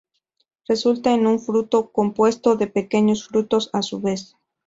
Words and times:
Resultan 0.67 1.19
en 1.19 1.27
un 1.27 1.39
fruto 1.39 1.91
compuesto 1.91 2.55
de 2.55 2.65
pequeños 2.65 3.27
"frutos" 3.27 3.69
a 3.71 3.83
su 3.83 4.01
vez. 4.01 4.35